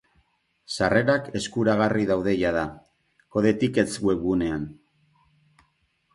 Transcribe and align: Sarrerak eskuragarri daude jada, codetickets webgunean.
Sarrerak 0.75 1.27
eskuragarri 1.39 2.05
daude 2.13 2.33
jada, 2.39 2.65
codetickets 3.37 3.95
webgunean. 4.09 4.67